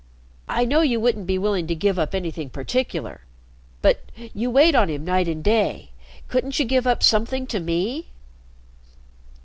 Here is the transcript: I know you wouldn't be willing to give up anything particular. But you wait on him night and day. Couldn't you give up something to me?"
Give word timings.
I 0.49 0.65
know 0.65 0.81
you 0.81 0.99
wouldn't 0.99 1.27
be 1.27 1.37
willing 1.37 1.67
to 1.67 1.75
give 1.75 1.99
up 1.99 2.15
anything 2.15 2.49
particular. 2.49 3.21
But 3.83 4.01
you 4.33 4.49
wait 4.49 4.73
on 4.73 4.89
him 4.89 5.05
night 5.05 5.27
and 5.27 5.43
day. 5.43 5.91
Couldn't 6.27 6.57
you 6.57 6.65
give 6.65 6.87
up 6.87 7.03
something 7.03 7.45
to 7.45 7.59
me?" 7.59 8.07